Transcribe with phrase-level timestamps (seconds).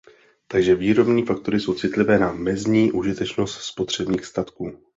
[0.47, 4.75] Takže výrobní faktory jsou citlivé na mezní užitečnost spotřebních statků.